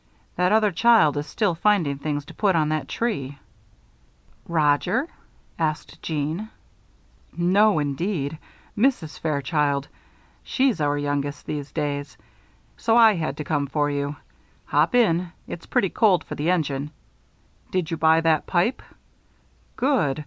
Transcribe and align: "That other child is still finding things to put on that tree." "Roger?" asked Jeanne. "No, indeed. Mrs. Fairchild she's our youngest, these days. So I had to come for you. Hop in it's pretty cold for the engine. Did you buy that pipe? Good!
"That 0.35 0.51
other 0.51 0.71
child 0.71 1.15
is 1.17 1.27
still 1.27 1.53
finding 1.53 1.99
things 1.99 2.25
to 2.25 2.33
put 2.33 2.55
on 2.55 2.69
that 2.69 2.87
tree." 2.87 3.37
"Roger?" 4.47 5.07
asked 5.59 6.01
Jeanne. 6.01 6.49
"No, 7.37 7.77
indeed. 7.77 8.39
Mrs. 8.75 9.19
Fairchild 9.19 9.87
she's 10.41 10.81
our 10.81 10.97
youngest, 10.97 11.45
these 11.45 11.71
days. 11.71 12.17
So 12.77 12.97
I 12.97 13.13
had 13.13 13.37
to 13.37 13.43
come 13.43 13.67
for 13.67 13.91
you. 13.91 14.15
Hop 14.65 14.95
in 14.95 15.31
it's 15.47 15.67
pretty 15.67 15.91
cold 15.91 16.23
for 16.23 16.33
the 16.33 16.49
engine. 16.49 16.89
Did 17.69 17.91
you 17.91 17.97
buy 17.97 18.21
that 18.21 18.47
pipe? 18.47 18.81
Good! 19.75 20.19